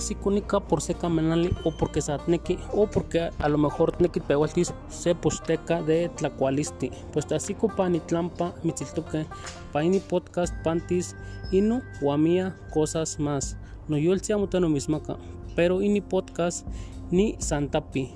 [0.00, 4.72] así cúnica por seca menali o porque satneki o porque a lo mejor tneki pehualtis
[4.88, 6.90] se posteca de tlacualisti.
[7.12, 9.26] Pues así copani tlampa mitziltoque
[9.72, 11.14] paini podcast pantis
[11.52, 13.58] inu guamia cosas más.
[13.88, 14.22] No yo el
[14.60, 15.16] no mismaca
[15.54, 16.66] pero ini podcast
[17.10, 18.10] ni santapi.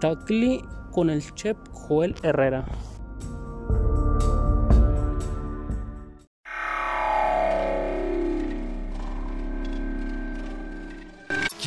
[0.00, 2.64] Tacli con el chef Joel Herrera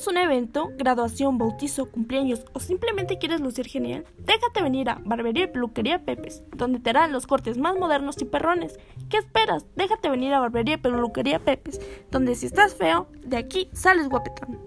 [0.00, 4.06] ¿Tienes un evento, graduación, bautizo, cumpleaños o simplemente quieres lucir genial?
[4.16, 8.24] Déjate venir a Barbería y Peluquería Pepes, donde te harán los cortes más modernos y
[8.24, 8.78] perrones.
[9.10, 9.66] ¿Qué esperas?
[9.76, 14.58] Déjate venir a Barbería y Peluquería Pepes, donde si estás feo, de aquí sales guapetón.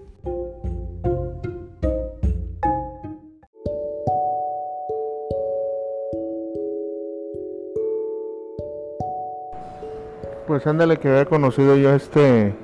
[10.46, 12.54] Pues ándale que había conocido yo a este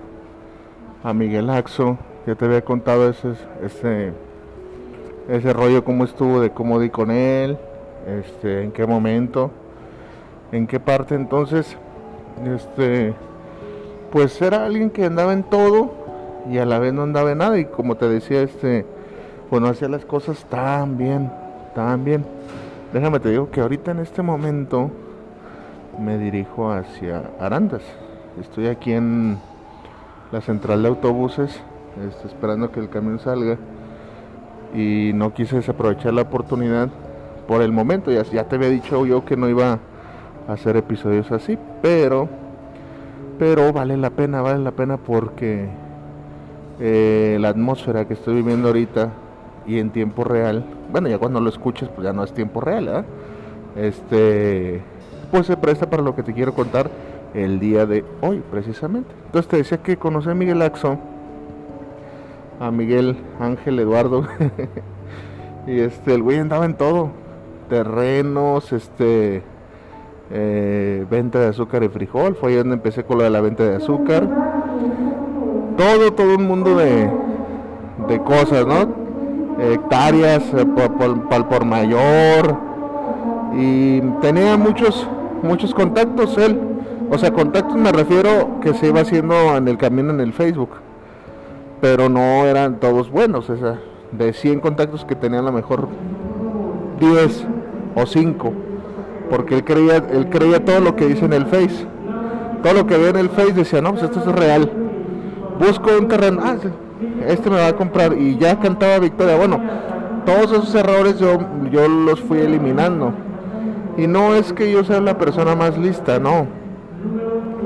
[1.03, 3.33] a Miguel Axo ya te había contado ese,
[3.65, 4.13] ese,
[5.29, 7.59] ese rollo, cómo estuvo, de cómo di con él,
[8.07, 9.51] este, en qué momento,
[10.53, 11.15] en qué parte.
[11.15, 11.77] Entonces,
[12.45, 13.15] este,
[14.13, 15.93] pues era alguien que andaba en todo
[16.51, 17.59] y a la vez no andaba en nada.
[17.59, 18.85] Y como te decía, este,
[19.49, 21.33] pues no hacía las cosas tan bien,
[21.75, 22.25] tan bien.
[22.93, 24.91] Déjame te digo que ahorita en este momento
[25.99, 27.83] me dirijo hacia Arandas.
[28.41, 29.39] Estoy aquí en
[30.33, 31.61] la central de autobuses
[32.09, 33.59] este, esperando que el camión salga
[34.75, 36.89] y no quise desaprovechar la oportunidad
[37.47, 38.11] por el momento.
[38.11, 39.79] Ya, ya te había dicho yo que no iba
[40.49, 42.29] a hacer episodios así, pero
[43.41, 45.67] pero vale la pena, vale la pena porque
[46.79, 49.09] eh, la atmósfera que estoy viviendo ahorita
[49.67, 50.63] y en tiempo real,
[50.93, 53.07] bueno, ya cuando lo escuches, pues ya no es tiempo real,
[53.77, 54.83] Este,
[55.31, 56.91] pues se presta para lo que te quiero contar
[57.33, 59.11] el día de hoy, precisamente.
[59.25, 60.99] Entonces te decía que conocí a Miguel Axo
[62.61, 64.25] a Miguel Ángel Eduardo.
[65.67, 67.11] y este, el güey andaba en todo.
[67.71, 69.43] Terrenos, este,
[70.31, 72.37] eh, venta de azúcar y frijol.
[72.37, 74.29] Fue ahí donde empecé con lo de la venta de azúcar.
[75.77, 77.11] Todo, todo un mundo de,
[78.09, 78.95] de cosas, ¿no?
[79.59, 82.57] Hectáreas, eh, por, por, mayor.
[83.57, 85.09] Y tenía muchos,
[85.43, 86.61] muchos contactos él.
[87.11, 90.71] O sea, contactos me refiero que se iba haciendo en el camino en el Facebook
[91.81, 93.49] pero no eran todos buenos.
[93.51, 93.57] O
[94.13, 95.89] de 100 contactos que tenía a lo mejor
[96.99, 97.47] 10
[97.95, 98.53] o 5,
[99.31, 101.87] porque él creía, él creía todo lo que dice en el Face.
[102.63, 104.71] Todo lo que ve en el Face decía, no, pues esto es real.
[105.59, 106.57] Busco un terreno, ah,
[107.27, 109.37] este me va a comprar y ya cantaba victoria.
[109.37, 109.61] Bueno,
[110.27, 111.39] todos esos errores yo,
[111.71, 113.13] yo los fui eliminando.
[113.97, 116.47] Y no es que yo sea la persona más lista, no.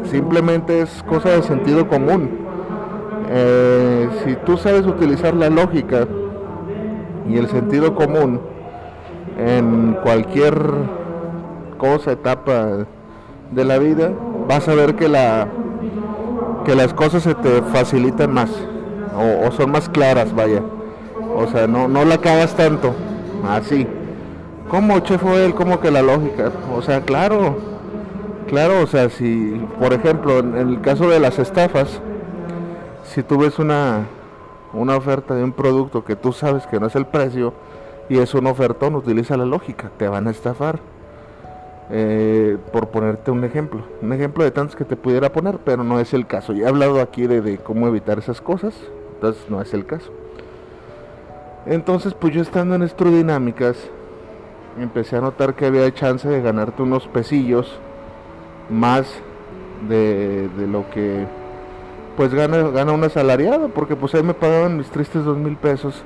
[0.04, 2.44] Simplemente es cosa de sentido común
[3.30, 6.06] eh, si tú sabes utilizar la lógica
[7.28, 8.40] y el sentido común
[9.38, 10.54] en cualquier
[11.78, 12.86] cosa, etapa
[13.50, 14.10] de la vida,
[14.48, 15.48] vas a ver que la
[16.64, 18.50] que las cosas se te facilitan más
[19.16, 20.62] o, son más claras, vaya.
[21.36, 22.94] O sea, no, no la cagas tanto,
[23.48, 23.86] así.
[24.68, 25.54] ¿Cómo, Chef él?
[25.54, 26.50] ¿Cómo que la lógica?
[26.74, 27.56] O sea, claro,
[28.48, 32.00] claro, o sea, si, por ejemplo, en el caso de las estafas,
[33.14, 34.06] si tú ves una,
[34.72, 37.54] una oferta de un producto que tú sabes que no es el precio
[38.08, 40.80] y es un ofertón, utiliza la lógica, te van a estafar.
[41.90, 46.00] Eh, por ponerte un ejemplo, un ejemplo de tantos que te pudiera poner, pero no
[46.00, 46.54] es el caso.
[46.54, 48.74] Ya he hablado aquí de, cómo evitar esas cosas,
[49.14, 50.10] entonces no es el caso.
[51.66, 53.76] Entonces, pues yo estando en dinámicas
[54.80, 57.78] empecé a notar que había chance de ganarte unos pesillos
[58.68, 59.06] más
[59.88, 61.26] de lo que
[62.16, 66.02] pues gana, gana un asalariado, porque pues ahí me pagaban mis tristes dos mil pesos,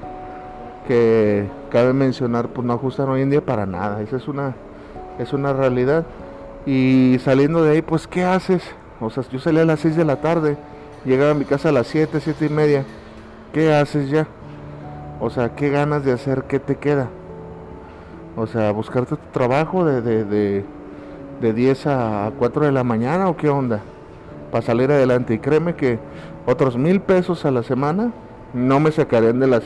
[0.86, 4.54] que cabe mencionar, pues no ajustan hoy en día para nada, esa es una,
[5.18, 6.04] es una realidad.
[6.66, 8.62] Y saliendo de ahí, pues ¿qué haces?
[9.00, 10.56] O sea, yo salía a las 6 de la tarde,
[11.04, 12.84] llegaba a mi casa a las 7, siete y media,
[13.52, 14.26] ¿qué haces ya?
[15.20, 16.44] O sea, ¿qué ganas de hacer?
[16.44, 17.08] ¿Qué te queda?
[18.36, 20.64] O sea, buscarte tu trabajo de, de, de,
[21.40, 23.82] de 10 a 4 de la mañana o qué onda?
[24.50, 25.34] Para salir adelante.
[25.34, 25.98] Y créeme que
[26.46, 28.12] otros mil pesos a la semana
[28.54, 29.62] no me sacarían de las,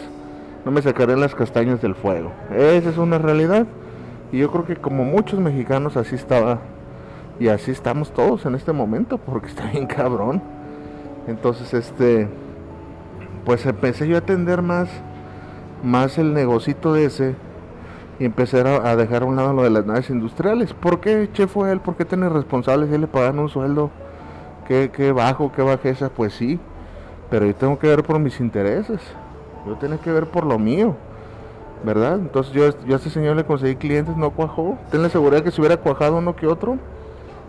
[0.64, 2.32] no me sacarían las castañas del fuego.
[2.54, 3.66] Esa es una realidad.
[4.32, 6.60] Y yo creo que como muchos mexicanos así estaba
[7.38, 10.42] y así estamos todos en este momento porque está bien cabrón.
[11.26, 12.28] Entonces este
[13.44, 14.88] pues empecé yo a atender más
[15.82, 17.34] más el negocito de ese
[18.18, 20.72] y empecé a, dejar a un lado lo de las naves industriales.
[20.74, 21.80] ¿Por qué Che fue él?
[21.80, 22.92] ¿Por qué tiene responsables?
[22.92, 23.90] ¿Y le pagan un sueldo?
[24.66, 25.52] ¿Qué, qué bajo?
[25.52, 26.08] ¿Qué bajeza?
[26.08, 26.58] Pues sí,
[27.30, 29.00] pero yo tengo que ver por mis intereses.
[29.66, 30.94] Yo tengo que ver por lo mío.
[31.84, 32.14] ¿Verdad?
[32.14, 34.78] Entonces yo, yo a este señor le conseguí clientes, no cuajó.
[34.90, 36.78] Ten la seguridad que si hubiera cuajado uno que otro,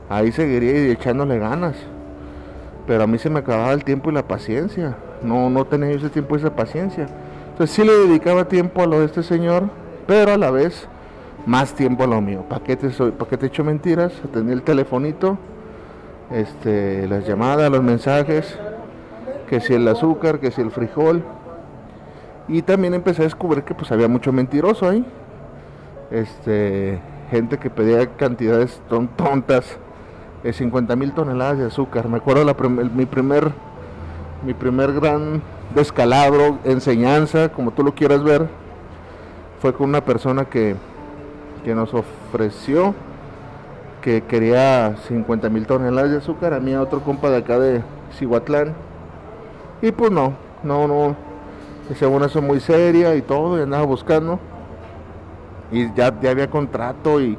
[0.09, 1.75] ahí seguiría echándole ganas.
[2.87, 4.95] Pero a mí se me acababa el tiempo y la paciencia.
[5.21, 7.07] No, no tenía ese tiempo y esa paciencia.
[7.51, 9.69] Entonces sí le dedicaba tiempo a lo de este señor,
[10.07, 10.87] pero a la vez
[11.45, 12.43] más tiempo a lo mío.
[12.49, 14.13] ¿Para qué te, soy, qué te echo mentiras?
[14.27, 15.37] Atendí el telefonito,
[16.33, 18.57] este, las llamadas, los mensajes,
[19.49, 21.23] que si el azúcar, que si el frijol.
[22.47, 25.05] Y también empecé a descubrir que pues había mucho mentiroso ahí.
[26.11, 26.99] Este,
[27.31, 28.81] gente que pedía cantidades
[29.15, 29.77] tontas
[30.43, 32.09] de 50 mil toneladas de azúcar.
[32.09, 33.53] Me acuerdo la mi primer
[34.45, 35.41] mi primer gran
[35.73, 38.47] descalabro, enseñanza, como tú lo quieras ver,
[39.61, 40.75] fue con una persona que,
[41.63, 42.93] que nos ofreció
[44.03, 47.81] que quería 50 mil toneladas de azúcar, a mí a otro compa de acá de
[48.17, 48.73] Cihuatlán.
[49.81, 51.15] Y pues no, no, no,
[51.95, 54.39] según eso muy seria y todo, y andaba buscando.
[55.71, 57.37] Y ya, ya había contrato y,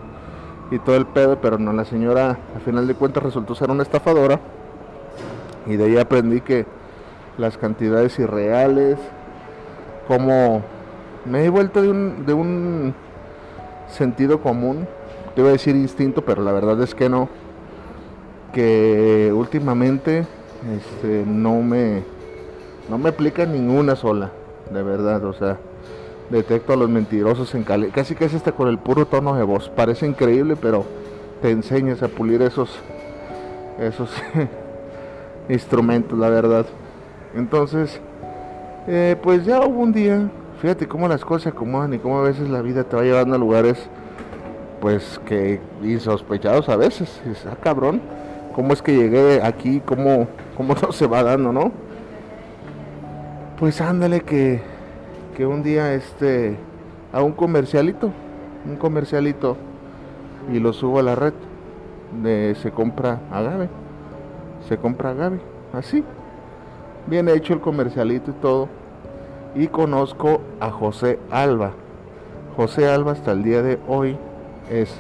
[0.70, 3.82] y todo el pedo, pero no, la señora a final de cuentas resultó ser una
[3.82, 4.40] estafadora.
[5.66, 6.64] Y de ahí aprendí que
[7.36, 8.98] las cantidades irreales,
[10.08, 10.62] como
[11.26, 12.94] me he vuelto de un, de un
[13.88, 14.86] sentido común,
[15.34, 17.28] te iba a decir instinto, pero la verdad es que no,
[18.52, 20.26] que últimamente
[20.76, 22.02] este, no me
[22.88, 24.30] no me aplica ninguna sola,
[24.70, 25.58] de verdad, o sea,
[26.30, 29.68] detecto a los mentirosos en cali casi casi está con el puro tono de voz,
[29.68, 30.84] parece increíble, pero
[31.42, 32.78] te enseñas a pulir esos
[33.78, 34.10] esos
[35.48, 36.66] instrumentos, la verdad.
[37.34, 38.00] Entonces,
[38.86, 42.22] eh, pues ya hubo un día, fíjate cómo las cosas se acomodan y cómo a
[42.22, 43.88] veces la vida te va llevando a lugares,
[44.84, 47.22] pues que insospechados a veces.
[47.24, 48.02] Es, ah, cabrón,
[48.54, 49.80] ¿cómo es que llegué aquí?
[49.80, 50.28] ¿Cómo,
[50.58, 51.72] cómo no se va dando, no?
[53.58, 54.60] Pues ándale que,
[55.38, 56.58] que un día este,
[57.14, 58.10] a un comercialito,
[58.66, 59.56] un comercialito,
[60.52, 61.32] y lo subo a la red,
[62.60, 63.70] se compra agave,
[64.68, 65.40] se compra agave,
[65.72, 66.04] así,
[67.06, 68.68] bien hecho el comercialito y todo.
[69.54, 71.72] Y conozco a José Alba.
[72.54, 74.18] José Alba hasta el día de hoy
[74.70, 74.94] es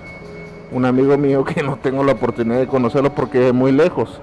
[0.72, 4.20] un amigo mío que no tengo la oportunidad de conocerlo porque es muy lejos.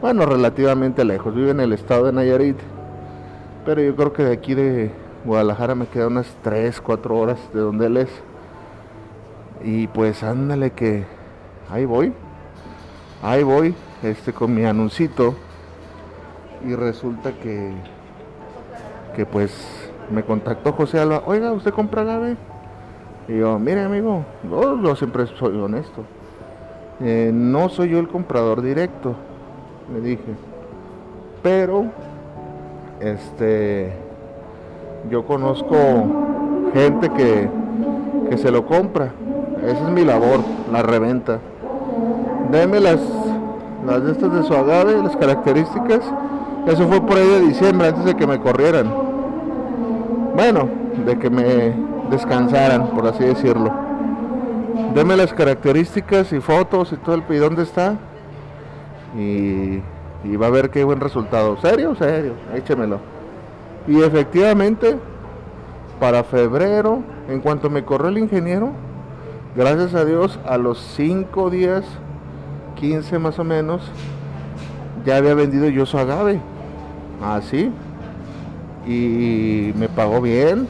[0.00, 1.34] Bueno, relativamente lejos.
[1.34, 2.56] Vive en el estado de Nayarit.
[3.64, 4.90] Pero yo creo que de aquí de
[5.24, 8.10] Guadalajara me queda unas 3, 4 horas de donde él es.
[9.62, 11.04] Y pues ándale que
[11.70, 12.14] ahí voy.
[13.22, 15.34] Ahí voy, este con mi anuncito
[16.64, 17.72] y resulta que,
[19.14, 22.36] que pues me contactó José Alba, oiga, ¿usted compra agave?
[23.28, 26.02] Y yo, mire amigo, yo, siempre soy honesto.
[27.00, 29.14] Eh, no soy yo el comprador directo,
[29.92, 30.34] le dije.
[31.42, 31.86] Pero,
[33.00, 33.92] este,
[35.10, 35.76] yo conozco
[36.74, 37.48] gente que,
[38.28, 39.12] que se lo compra.
[39.64, 40.40] Esa es mi labor,
[40.72, 41.38] la reventa.
[42.50, 43.00] Deme las,
[43.86, 46.02] las de estas de su agave, las características
[46.66, 48.92] eso fue por ahí de diciembre, antes de que me corrieran.
[50.36, 50.68] Bueno,
[51.06, 51.74] de que me
[52.10, 53.72] descansaran, por así decirlo.
[54.94, 57.96] Deme las características y fotos y todo el y dónde está.
[59.16, 59.80] Y,
[60.24, 61.56] y va a ver qué buen resultado.
[61.60, 61.94] ¿Serio?
[61.94, 62.98] Serio, échemelo.
[63.86, 64.98] Y efectivamente,
[65.98, 68.72] para febrero, en cuanto me corrió el ingeniero,
[69.56, 71.84] gracias a Dios, a los 5 días,
[72.76, 73.90] 15 más o menos,
[75.04, 76.40] ya había vendido yo su agave.
[77.22, 77.70] Así.
[78.86, 80.66] y me pagó bien.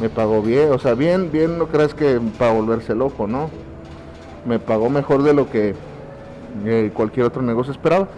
[0.00, 0.72] Me pagó bien.
[0.72, 3.50] O sea, bien, bien, no creas que para volverse loco, ¿no?
[4.46, 5.74] Me pagó mejor de lo que
[6.64, 8.08] eh, cualquier otro negocio esperaba.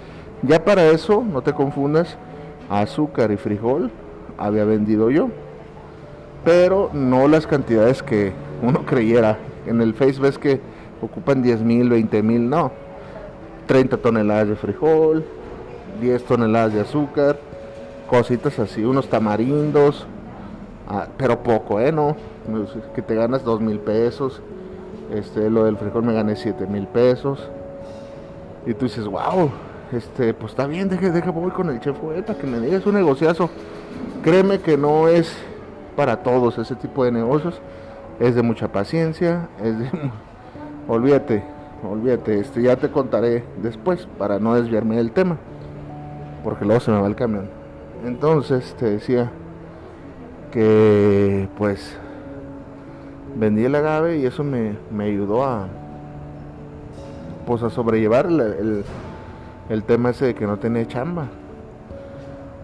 [0.43, 2.17] Ya para eso, no te confundas,
[2.69, 3.91] azúcar y frijol
[4.39, 5.29] había vendido yo.
[6.45, 9.39] Pero no las cantidades que uno creyera.
[9.67, 10.61] En el Face ves que
[11.03, 12.73] ocupan 10 mil, 20 mil, no
[13.67, 15.25] 30 toneladas de frijol,
[16.01, 17.39] 10 toneladas de azúcar,
[18.09, 20.07] cositas así, unos tamarindos,
[20.89, 21.93] ah, pero poco, ¿eh?
[21.93, 22.17] No,
[22.95, 24.43] que te ganas 2 mil pesos,
[25.13, 27.49] este, lo del frijol me gané 7 mil pesos,
[28.67, 29.51] y tú dices, wow,
[29.93, 32.95] este, pues está bien, deje, voy con el chef para que me diga, es un
[32.95, 33.49] negociazo.
[34.23, 35.37] Créeme que no es
[35.95, 37.61] para todos ese tipo de negocios,
[38.19, 39.77] es de mucha paciencia, es
[40.89, 41.45] olvídate,
[41.89, 45.37] olvídate, este, ya te contaré después para no desviarme del tema,
[46.43, 47.49] porque luego se me va el camión.
[48.05, 49.31] Entonces te decía
[50.57, 51.99] que pues
[53.39, 55.69] vendí el agave y eso me, me ayudó a
[57.47, 58.83] pues a sobrellevar el,
[59.69, 61.27] el, tema ese de que no tenía chamba.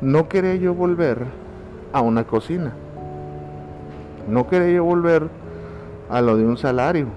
[0.00, 1.18] No quería yo volver
[1.92, 2.72] a una cocina.
[4.26, 5.28] No quería yo volver
[6.08, 7.08] a lo de un salario.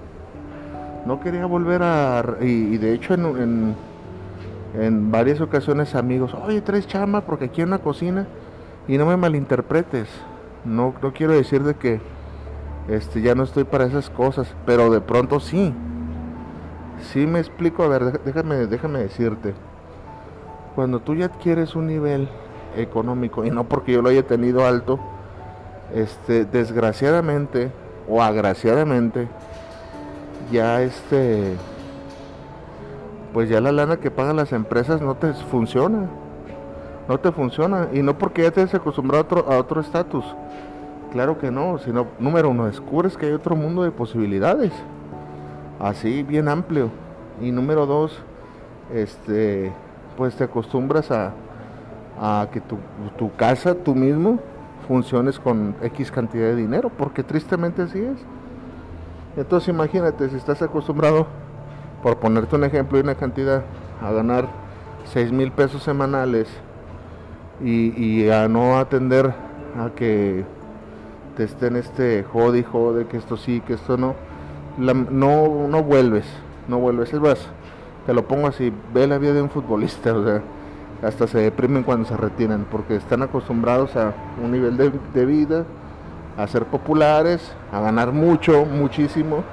[1.06, 2.22] No quería volver a...
[2.42, 3.74] Y, de hecho en,
[4.78, 8.26] en, varias ocasiones amigos, oye, traes chamba porque aquí en una cocina.
[8.86, 10.10] Y no me malinterpretes.
[10.66, 12.00] No, no quiero decir de que
[12.88, 15.72] este, ya no estoy para esas cosas, pero de pronto sí.
[17.12, 19.54] Sí me explico, a ver, déjame, déjame decirte.
[20.74, 22.28] Cuando tú ya adquieres un nivel
[22.76, 24.98] económico, y no porque yo lo haya tenido alto,
[25.94, 27.70] este, desgraciadamente
[28.08, 29.28] o agraciadamente,
[30.50, 31.54] ya este,
[33.32, 36.08] pues ya la lana que pagan las empresas no te funciona.
[37.08, 37.88] No te funciona.
[37.92, 40.24] Y no porque ya te has acostumbrado a otro estatus.
[41.12, 44.72] Claro que no, sino número uno, descubres que hay otro mundo de posibilidades,
[45.80, 46.90] así bien amplio.
[47.40, 48.18] Y número dos,
[48.92, 49.72] este,
[50.16, 51.32] pues te acostumbras a,
[52.20, 52.76] a que tu,
[53.16, 54.40] tu, casa, tú mismo,
[54.88, 58.18] funciones con X cantidad de dinero, porque tristemente así es.
[59.36, 61.28] Entonces imagínate, si estás acostumbrado,
[62.02, 63.62] por ponerte un ejemplo y una cantidad,
[64.02, 64.48] a ganar
[65.12, 66.48] 6 mil pesos semanales
[67.62, 69.32] y, y a no atender
[69.78, 70.44] a que
[71.36, 74.14] te estén este jode y jode que esto sí, que esto no,
[74.78, 76.26] no, no vuelves,
[76.68, 77.46] no vuelves, es más,
[78.06, 80.42] te lo pongo así, ve la vida de un futbolista, o sea,
[81.02, 85.64] hasta se deprimen cuando se retiran, porque están acostumbrados a un nivel de vida,
[86.38, 89.44] a ser populares, a ganar mucho, muchísimo,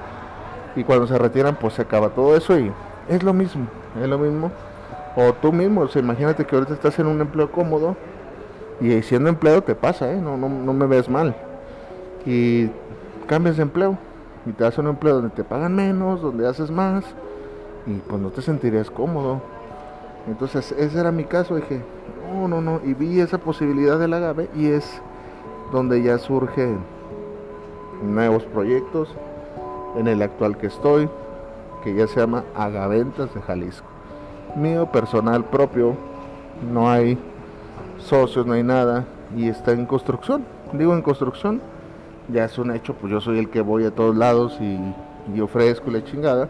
[0.75, 2.72] y cuando se retiran pues se acaba todo eso y
[3.10, 3.67] es lo mismo,
[4.01, 4.51] es lo mismo.
[5.15, 7.96] O tú mismo, imagínate que ahorita estás en un empleo cómodo
[8.82, 10.20] y siendo empleado te pasa, ¿eh?
[10.20, 11.36] no, no, no me ves mal
[12.25, 12.70] y
[13.27, 13.98] cambias de empleo
[14.46, 17.05] y te das un empleo donde te pagan menos, donde haces más
[17.86, 19.41] y pues no te sentirías cómodo.
[20.27, 21.82] Entonces ese era mi caso, dije,
[22.32, 25.01] no, no, no, y vi esa posibilidad del agave y es
[25.72, 26.79] donde ya surgen
[28.03, 29.13] nuevos proyectos,
[29.96, 31.10] en el actual que estoy,
[31.84, 33.92] que ya se llama Agaventas de Jalisco.
[34.55, 35.95] Mío personal propio,
[36.72, 37.17] no hay
[37.98, 39.05] socios, no hay nada,
[39.36, 40.45] y está en construcción.
[40.74, 41.62] Digo en construcción
[42.29, 45.89] ya es un hecho, pues yo soy el que voy a todos lados y, ofrezco
[45.89, 46.50] la chingada,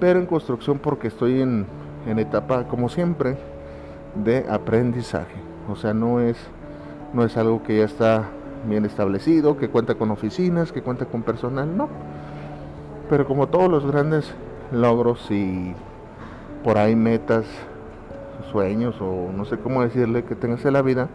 [0.00, 1.66] pero en construcción porque estoy en,
[2.06, 3.36] etapa, como siempre,
[4.14, 5.36] de aprendizaje.
[5.70, 6.36] O sea, no es,
[7.12, 8.28] no es algo que ya está
[8.68, 11.88] bien establecido, que cuenta con oficinas, que cuenta con personal, no.
[13.08, 14.32] Pero como todos los grandes
[14.72, 15.74] logros y
[16.64, 17.44] por ahí metas,
[18.50, 21.08] sueños o no sé cómo decirle que tengas en la vida,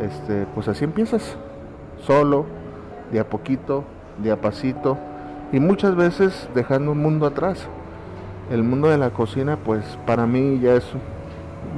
[0.00, 1.36] este, pues así empiezas,
[1.98, 2.46] solo,
[3.12, 3.84] de a poquito,
[4.18, 4.98] de a pasito
[5.52, 7.66] y muchas veces dejando un mundo atrás.
[8.50, 10.84] El mundo de la cocina pues para mí ya es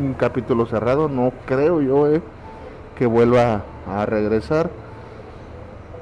[0.01, 2.23] un capítulo cerrado, no creo yo eh,
[2.99, 4.71] que vuelva a, regresar.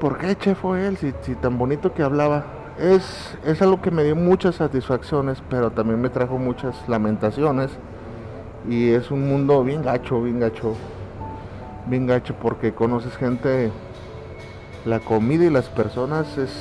[0.01, 0.97] ¿Por qué chef fue él?
[0.97, 2.45] Si, si, tan bonito que hablaba.
[2.79, 7.71] Es, es algo que me dio muchas satisfacciones, pero también me trajo muchas lamentaciones.
[8.69, 10.75] Y es un mundo bien gacho, bien gacho.
[11.87, 13.71] Bien gacho porque conoces gente
[14.85, 16.53] la comida y las personas es,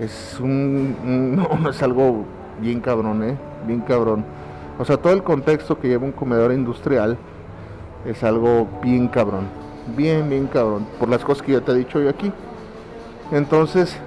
[0.00, 2.24] es un, no, es algo
[2.60, 3.36] bien cabrón, ¿eh?
[3.66, 4.24] Bien cabrón.
[4.78, 7.16] O sea, todo el contexto que lleva un comedor industrial
[8.04, 9.46] es algo bien cabrón.
[9.96, 10.86] Bien, bien cabrón.
[10.98, 12.32] Por las cosas que ya te he dicho yo aquí.
[13.32, 13.98] Entonces,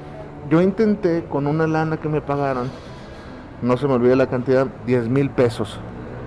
[0.49, 2.69] yo intenté con una lana que me pagaron,
[3.61, 5.79] no se me olvide la cantidad, 10 mil pesos.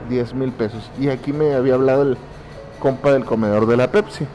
[0.08, 0.90] 10 mil pesos.
[0.98, 2.18] Y aquí me había hablado el
[2.80, 4.26] compa del comedor de la Pepsi.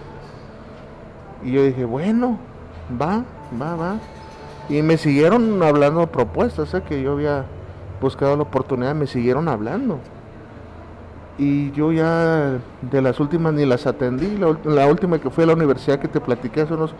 [1.43, 2.37] Y yo dije, bueno,
[2.99, 3.23] va,
[3.61, 3.99] va, va.
[4.69, 6.81] Y me siguieron hablando propuestas, ¿eh?
[6.81, 7.45] que yo había
[8.01, 9.99] buscado la oportunidad, me siguieron hablando.
[11.37, 15.53] Y yo ya de las últimas ni las atendí, la, última que fue a la
[15.53, 16.93] universidad que te platiqué hace unos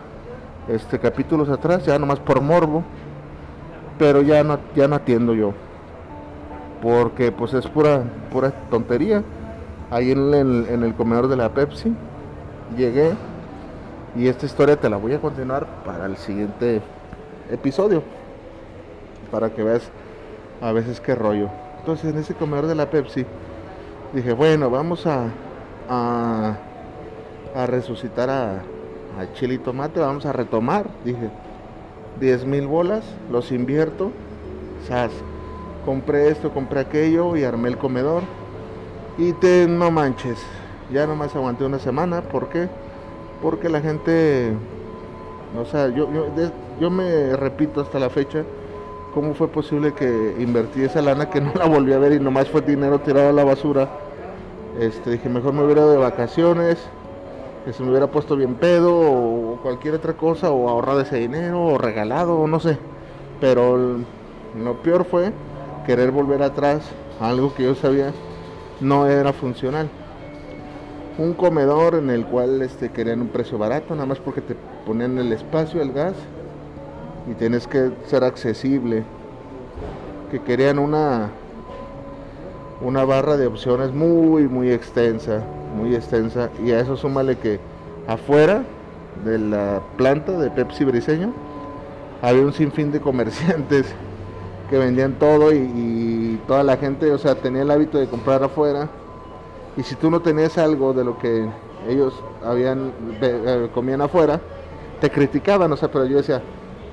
[0.68, 2.84] este, capítulos atrás, ya nomás por morbo,
[3.98, 5.54] pero ya no, ya no atiendo yo.
[6.82, 9.24] Porque pues es pura, pura tontería.
[9.90, 11.94] Ahí en el comedor de la Pepsi
[12.76, 13.14] llegué,
[14.16, 16.82] y esta historia te la voy a continuar para el siguiente
[17.50, 18.04] episodio.
[19.32, 19.90] Para que veas
[20.62, 21.50] a veces qué rollo.
[21.80, 23.26] Entonces en ese comedor de la Pepsi
[24.14, 25.28] dije, bueno, vamos a,
[25.90, 28.62] a resucitar a,
[29.20, 30.88] a Chile y Tomate, vamos a retomar.
[31.04, 31.30] Dije,
[32.20, 34.12] 10 mil bolas, los invierto.
[34.88, 35.12] ¿sabes?
[35.86, 38.24] Compré esto, compré aquello y armé el comedor.
[39.18, 40.38] Y te no manches,
[40.92, 42.22] ya nomás aguanté una semana.
[42.22, 42.68] ¿Por qué?
[43.42, 44.54] Porque la gente,
[45.60, 46.08] o sea, yo,
[46.80, 48.44] yo, me repito hasta la fecha,
[49.14, 52.50] ¿cómo fue posible que invertí esa lana que no la volví a ver y nomás
[52.50, 53.90] fue dinero tirado a la basura?
[54.80, 56.78] Este, dije, mejor me hubiera de vacaciones,
[57.68, 61.66] que se me hubiera puesto bien pedo o cualquier otra cosa, o ahorrado ese dinero,
[61.66, 62.78] o regalado, o no sé.
[63.42, 63.98] Pero
[64.58, 65.34] lo peor fue
[65.86, 68.14] querer volver atrás algo que yo sabía
[68.80, 69.90] no era funcional.
[71.18, 74.56] Un comedor en el cual este, querían un precio barato, nada más porque te
[74.86, 76.16] ponían el espacio, el gas,
[77.30, 79.04] y tienes que ser accesible.
[80.32, 81.32] Que querían una,
[82.80, 85.44] una barra de opciones muy, muy extensa,
[85.78, 86.50] muy extensa.
[86.64, 87.60] Y a eso súmale que
[88.08, 88.64] afuera
[89.24, 91.32] de la planta de Pepsi Briseño
[92.22, 93.94] había un sinfín de comerciantes
[94.70, 98.90] que vendían todo y, toda la gente, o sea, tenía el hábito de comprar afuera.
[99.76, 101.48] Y si tú no tenías algo de lo que
[101.88, 102.92] ellos habían
[103.22, 104.40] eh, comían afuera,
[105.00, 106.42] te criticaban, o sea, pero yo decía,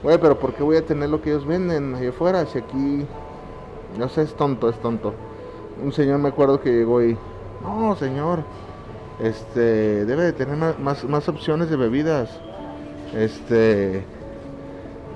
[0.02, 2.44] güey, pero ¿por qué voy a tener lo que ellos venden ahí afuera?
[2.46, 3.06] Si aquí,
[3.98, 5.14] no sé, es tonto, es tonto.
[5.82, 7.16] Un señor me acuerdo que llegó y,
[7.62, 8.40] no, señor,
[9.20, 12.28] este, debe de tener más, opciones de bebidas,
[13.14, 13.98] este,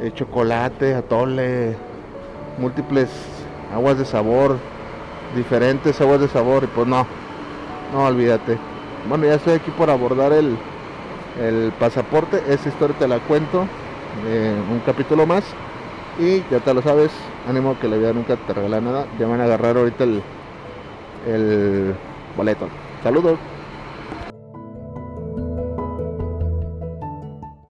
[0.01, 1.77] eh, chocolate, atole,
[2.59, 3.09] múltiples
[3.75, 4.57] aguas de sabor,
[5.37, 7.07] diferentes aguas de sabor, y pues no,
[7.93, 8.59] no, olvídate.
[9.09, 10.57] Bueno, ya estoy aquí por abordar el,
[11.41, 13.67] el pasaporte, esa historia te la cuento,
[14.27, 15.45] eh, un capítulo más,
[16.19, 17.13] y ya te lo sabes,
[17.49, 20.23] ánimo que la vida nunca te regala nada, ya van a agarrar ahorita el,
[21.27, 21.95] el
[22.37, 22.69] boleto.
[23.03, 23.58] Saludos.